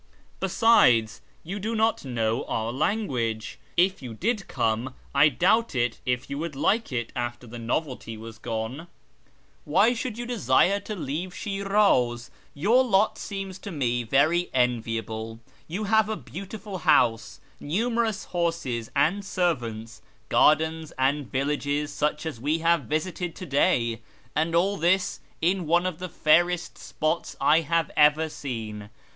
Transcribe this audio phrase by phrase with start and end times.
[0.39, 3.59] Besides, you do not know our language.
[3.77, 8.39] If you did come, I doubt if you would like it after the novelty was
[8.39, 8.87] gone.
[9.63, 12.31] Why SHIrAZ 277 should you desire to leave Shi'rdz?
[12.55, 19.23] Your lot seems to me very enviable: you have a beautiful house, numerous horses and
[19.23, 24.01] servants, gardens and villages such as we have visited to day,
[24.35, 28.89] and all this in one of the fairest spots I have ever seen.